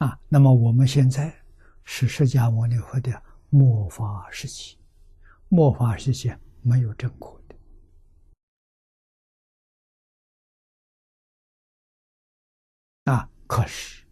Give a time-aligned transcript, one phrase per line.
[0.00, 1.30] 啊，那么我们现在
[1.84, 4.78] 是释迦牟尼佛的末法时期，
[5.48, 7.54] 末法时期没有正果的
[13.12, 14.06] 啊，可是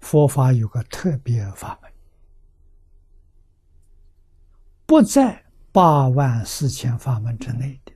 [0.00, 1.92] 佛法有个特别法门，
[4.84, 7.92] 不在八万四千法门之内的，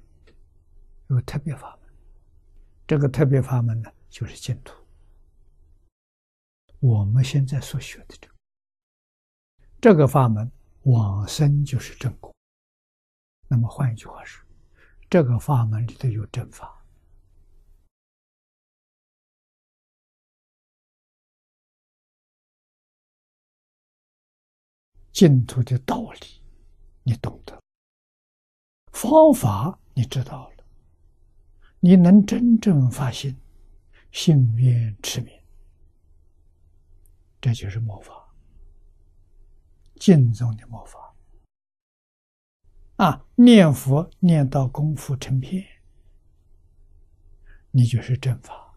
[1.09, 1.93] 有特别法门。
[2.87, 4.84] 这个特别法门呢，就是净土。
[6.85, 8.35] 我们现在所学的这个
[9.81, 10.53] 这个法门，
[10.83, 12.31] 往生就是正果。
[13.49, 14.47] 那么换一句话说，
[15.09, 16.85] 这个法门里头有正法，
[25.11, 26.43] 净土的道理
[27.03, 27.59] 你懂得，
[28.93, 30.65] 方法你知道了，
[31.81, 33.35] 你能真正发心，
[34.13, 35.44] 信愿持名。
[37.45, 38.27] 这就是魔法，
[39.97, 41.15] 净宗的魔法
[42.97, 43.27] 啊！
[43.35, 45.63] 念佛念到功夫成片，
[47.71, 48.75] 你就是正法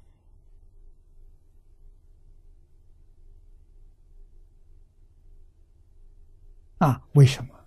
[6.80, 7.08] 啊！
[7.14, 7.66] 为什么？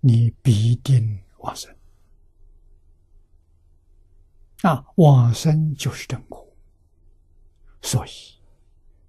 [0.00, 1.76] 你必定往生
[4.62, 4.86] 啊！
[4.96, 6.50] 往生就是正果，
[7.82, 8.35] 所以。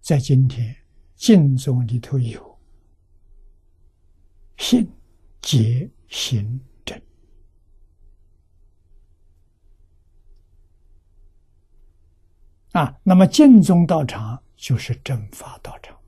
[0.07, 0.73] 在今天
[1.17, 2.59] 净宗里头有
[4.55, 4.89] 信、
[5.41, 6.97] 解、行、正
[12.71, 15.99] 啊，那么净宗道场就是正法道场，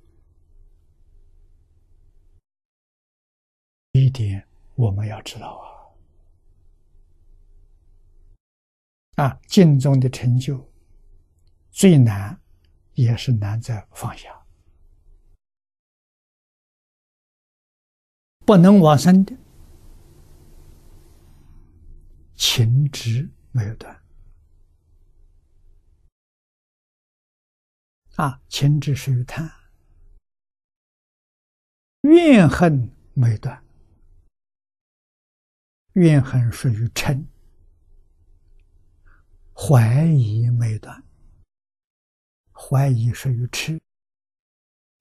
[3.92, 5.62] 一点我们要知道
[9.18, 9.26] 啊！
[9.26, 10.72] 啊，净宗的成就
[11.70, 12.39] 最难。
[13.00, 14.46] 也是难在放下，
[18.40, 19.34] 不能往生的
[22.36, 24.04] 情执没有断。
[28.16, 29.50] 啊，情执属于贪，
[32.02, 33.64] 怨恨没断，
[35.94, 37.26] 怨恨属于嗔，
[39.54, 41.02] 怀疑没断。
[42.70, 43.82] 怀疑属于痴，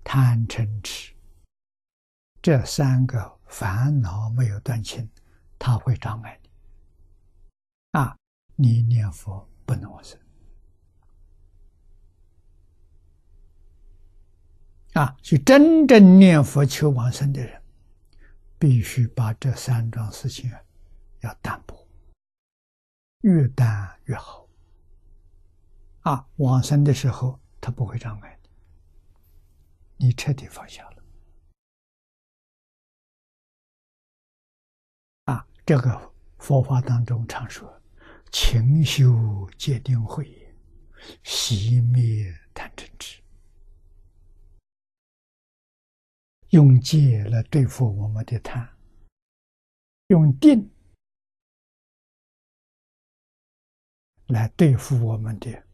[0.03, 1.13] 贪嗔痴，
[2.41, 5.07] 这三个烦恼没有断清，
[5.59, 6.49] 它会障碍你。
[7.91, 8.17] 啊，
[8.57, 10.19] 你念佛不能往生。
[14.95, 17.63] 啊，去真正念佛求往生的人，
[18.59, 20.51] 必须把这三桩事情
[21.21, 21.87] 要淡薄，
[23.21, 24.49] 越淡越好。
[26.01, 27.39] 啊，往生的时候。
[27.69, 28.41] 他不会障碍
[29.99, 31.05] 你，你彻底放下了。
[35.25, 37.71] 啊，这个佛法当中常说
[38.33, 40.51] ：“勤修戒定慧，
[41.23, 43.23] 熄灭贪嗔痴。”
[46.49, 48.67] 用戒来对付我们的贪，
[50.07, 50.71] 用定
[54.29, 55.68] 来对付我们的。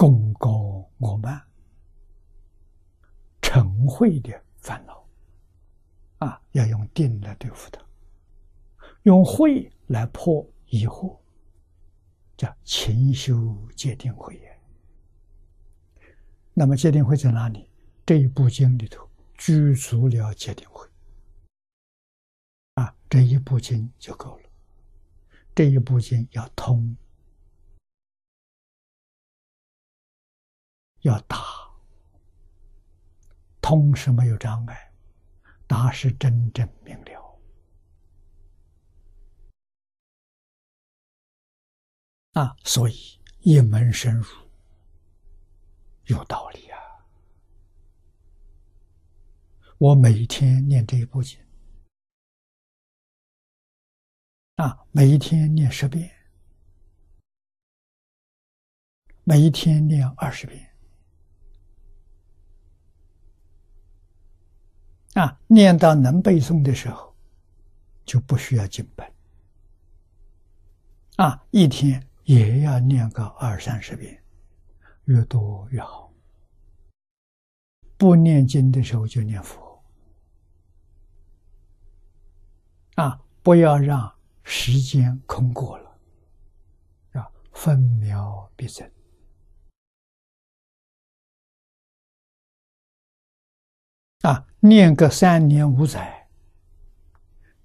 [0.00, 1.38] 功高我慢、
[3.42, 5.06] 嗔恚的烦恼
[6.20, 7.84] 啊，要用定来对付它，
[9.02, 11.18] 用慧来破疑惑，
[12.34, 14.60] 叫勤修戒定慧也。
[16.54, 17.68] 那么戒定慧在哪里？
[18.06, 19.06] 这一部经里头
[19.36, 20.88] 具足了戒定慧
[22.76, 24.44] 啊，这一部经就够了。
[25.54, 26.96] 这一部经要通。
[31.02, 31.38] 要打，
[33.62, 34.92] 通是没有障碍，
[35.66, 37.40] 达是真正明了
[42.34, 42.56] 啊！
[42.64, 44.26] 所以一门深入
[46.04, 46.78] 有道理啊！
[49.78, 51.38] 我每天念这一部经
[54.56, 56.10] 啊，每一天念十遍，
[59.24, 60.69] 每一天念二十遍。
[65.14, 67.14] 啊，念到能背诵的时候，
[68.04, 69.12] 就不需要经本。
[71.16, 74.22] 啊，一天也要念个二三十遍，
[75.04, 76.12] 越多越好。
[77.96, 79.82] 不念经的时候就念佛。
[82.94, 84.10] 啊，不要让
[84.44, 85.98] 时间空过了，
[87.14, 88.90] 啊分秒必争。
[94.22, 96.28] 啊，念个三年五载，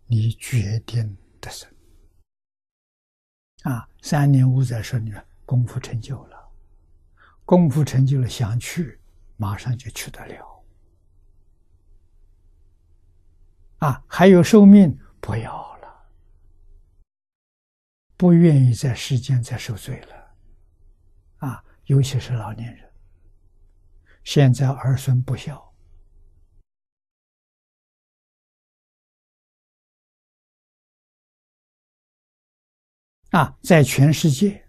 [0.07, 1.69] 你决定得胜。
[3.63, 5.13] 啊，三年五载说你
[5.45, 6.51] 功夫成就了，
[7.43, 9.01] 功夫成就了，想去
[9.35, 10.63] 马上就去得了。
[13.79, 16.07] 啊，还有寿命不要了，
[18.15, 20.37] 不愿意在世间再受罪了。
[21.39, 22.89] 啊，尤其是老年人，
[24.23, 25.74] 现在儿孙不孝。
[33.35, 34.65] 啊，在全世界，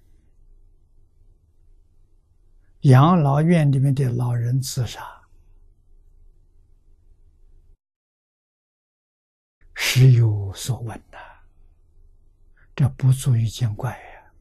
[2.80, 5.22] 养老院里面的老人自杀，
[9.72, 11.18] 时有所闻呐。
[12.74, 14.32] 这不足以见怪呀！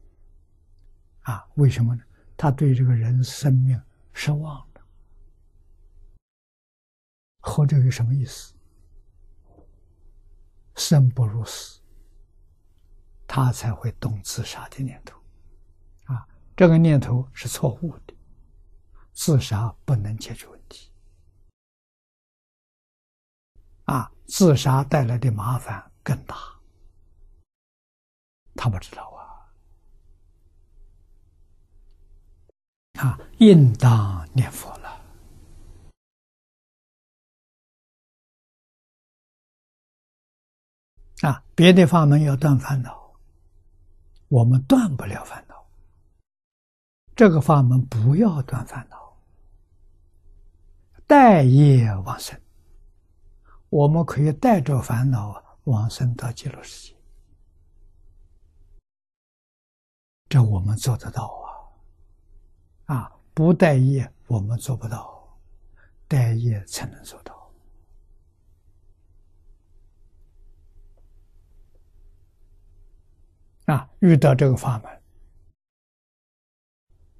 [1.32, 2.02] 啊，为什么呢？
[2.36, 3.80] 他对这个人生命
[4.12, 4.80] 失望了，
[7.42, 8.52] 活着有什么意思？
[10.74, 11.80] 生不如死。
[13.26, 15.18] 他才会动自杀的念头，
[16.04, 16.26] 啊，
[16.56, 18.14] 这个念头是错误的，
[19.12, 20.90] 自杀不能解决问题，
[23.84, 26.36] 啊，自杀带来的麻烦更大，
[28.54, 29.50] 他不知道啊，
[33.02, 34.86] 啊，应当念佛了。
[41.22, 43.05] 啊，别的法门要断烦恼。
[44.28, 45.64] 我们断不了烦恼，
[47.14, 49.16] 这个法门不要断烦恼，
[51.06, 52.38] 带业往生，
[53.68, 56.96] 我们可以带着烦恼往生到极乐世界，
[60.28, 61.24] 这我们做得到
[62.86, 62.96] 啊！
[62.96, 65.38] 啊，不带业我们做不到，
[66.08, 67.35] 带业才能做到。
[73.66, 75.02] 啊，遇到这个法门，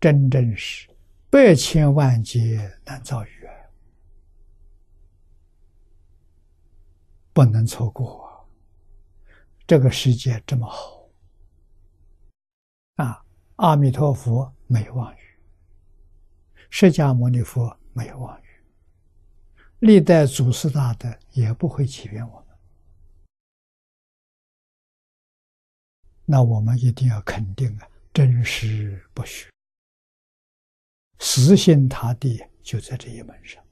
[0.01, 0.89] 真正是
[1.29, 3.53] 百千万劫难遭遇啊！
[7.33, 8.49] 不能错过。
[9.67, 11.09] 这个世界这么好，
[12.95, 13.25] 啊，
[13.57, 15.19] 阿弥陀佛没有妄语，
[16.71, 18.45] 释迦牟尼佛没有妄语，
[19.81, 22.46] 历代祖师大德也不会欺骗我。
[26.27, 29.49] 那我们一定要肯定啊，真实不虚，
[31.21, 33.65] 实心他地就在这一门上。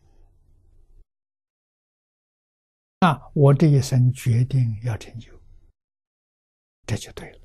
[3.01, 5.31] 那，我这一生决定要成就，
[6.87, 7.44] 这就对了。